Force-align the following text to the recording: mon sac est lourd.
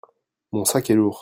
mon 0.51 0.65
sac 0.65 0.89
est 0.89 0.95
lourd. 0.95 1.19